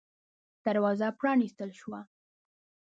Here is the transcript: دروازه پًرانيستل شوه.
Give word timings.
دروازه 0.65 1.07
پًرانيستل 1.19 1.69
شوه. 1.79 1.99